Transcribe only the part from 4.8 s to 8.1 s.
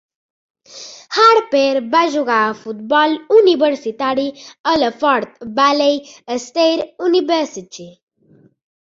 la Fort Valley State University.